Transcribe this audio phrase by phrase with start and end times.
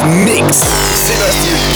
[0.00, 0.64] Mix.
[0.94, 1.71] Sébastien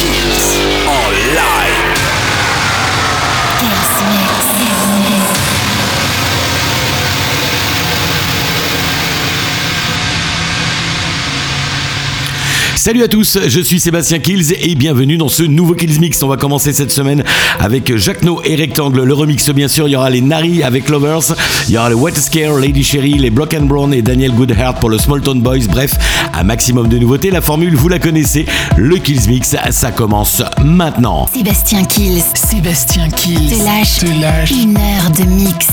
[12.87, 16.23] Salut à tous, je suis Sébastien Kills et bienvenue dans ce nouveau Kills Mix.
[16.23, 17.25] On va commencer cette semaine
[17.59, 19.03] avec Jacques No et Rectangle.
[19.03, 21.35] Le remix, bien sûr, il y aura les Nari avec Lovers,
[21.67, 24.79] il y aura le Wet Scare, Lady Sherry, les Block and Brown et Daniel Goodheart
[24.79, 25.67] pour le Small Town Boys.
[25.69, 25.95] Bref,
[26.33, 27.33] un maximum de nouveautés.
[27.33, 28.47] La formule, vous la connaissez.
[28.77, 31.27] Le Kills Mix, ça commence maintenant.
[31.35, 35.67] Sébastien Kills Sébastien Kills te lâche, te lâche une heure de mix.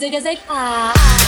[0.00, 0.38] music is Ah.
[0.48, 1.27] ah.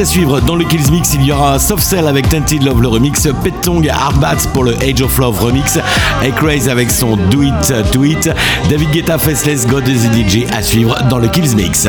[0.00, 2.88] à suivre dans le Kills Mix, il y aura Soft Cell avec Tainted Love le
[2.88, 5.78] remix, Petong Arbat pour le Age of Love remix,
[6.22, 8.30] et Craze avec son Do It Do It,
[8.70, 11.86] David Guetta Faceless God is the DJ à suivre dans le Kills Mix.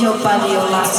[0.00, 0.98] Your body, your last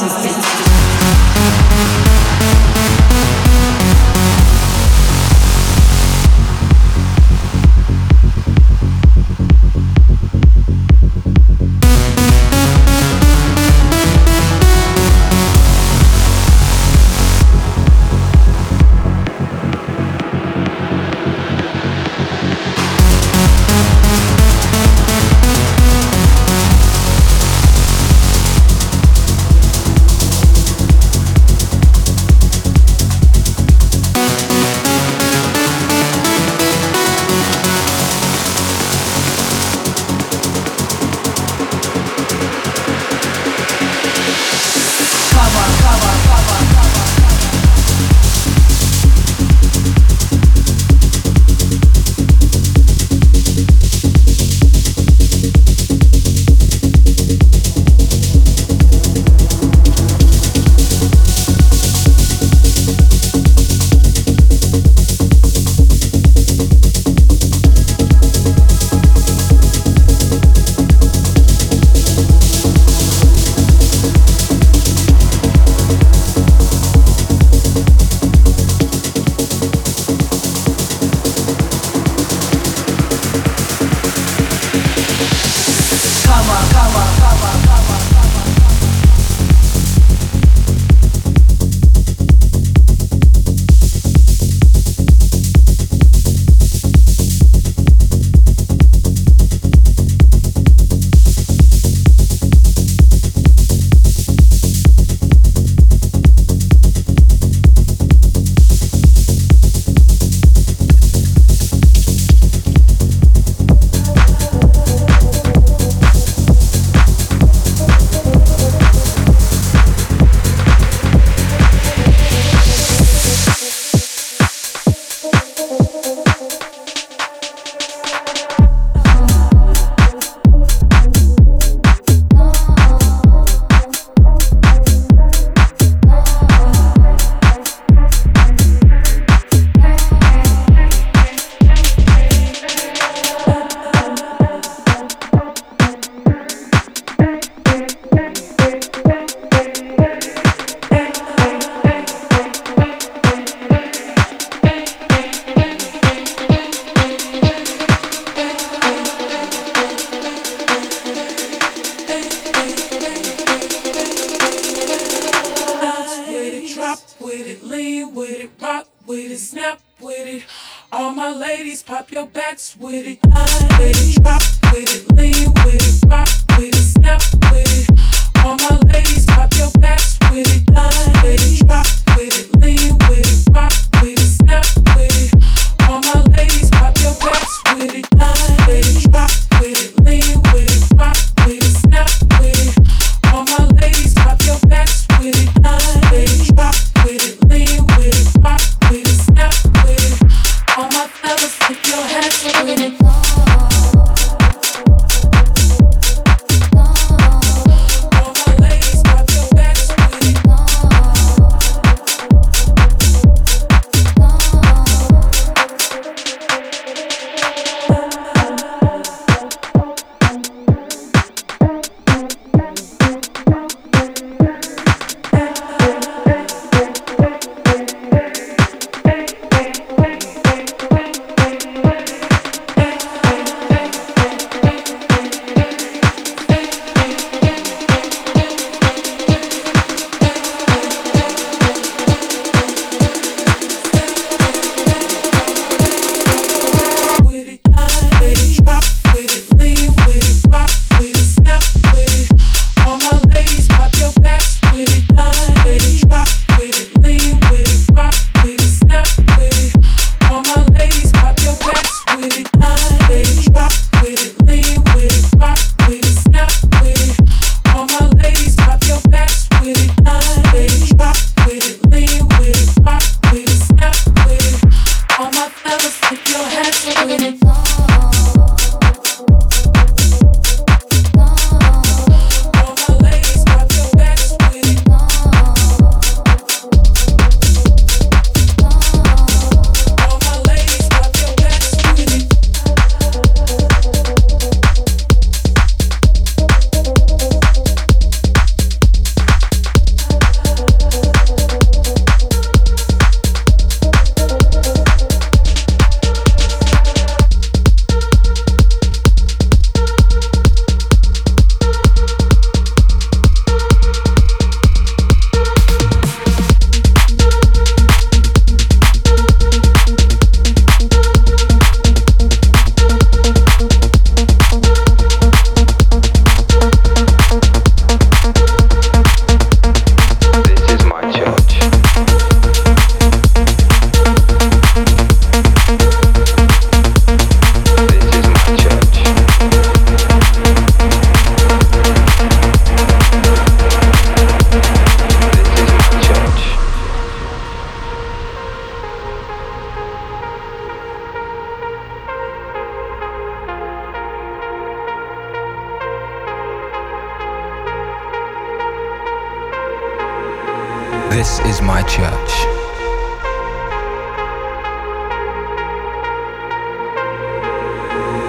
[361.22, 362.32] This is my church.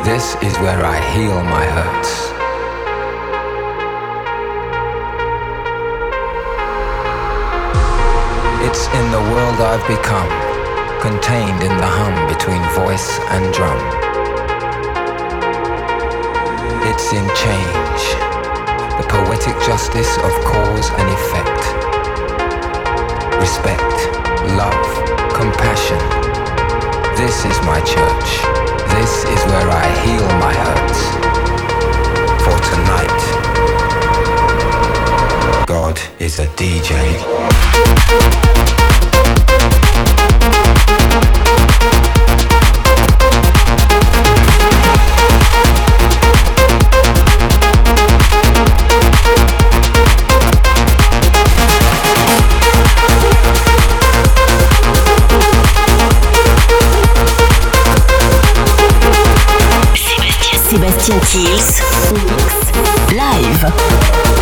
[0.05, 2.13] This is where I heal my hurts.
[8.61, 10.29] It's in the world I've become,
[11.01, 13.81] contained in the hum between voice and drum.
[16.85, 18.03] It's in change,
[19.01, 21.92] the poetic justice of cause and effect
[23.43, 23.93] respect,
[24.55, 24.87] love,
[25.35, 25.99] compassion.
[27.17, 28.29] This is my church.
[28.95, 31.01] This is where I heal my hurts.
[32.45, 33.21] For tonight,
[35.67, 38.42] God is a DJ.
[61.05, 61.81] Martin Kills.
[63.11, 64.32] Live.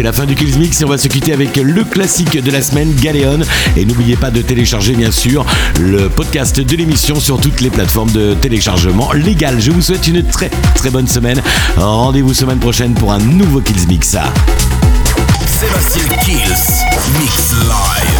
[0.00, 2.50] C'est la fin du Kills Mix et on va se quitter avec le classique de
[2.50, 3.40] la semaine, Galéon.
[3.76, 5.44] Et n'oubliez pas de télécharger, bien sûr,
[5.78, 9.60] le podcast de l'émission sur toutes les plateformes de téléchargement légal.
[9.60, 11.42] Je vous souhaite une très très bonne semaine.
[11.76, 14.16] Rendez-vous semaine prochaine pour un nouveau Kills Mix.
[15.46, 17.18] Sébastien Kills.
[17.20, 18.19] Mix Live.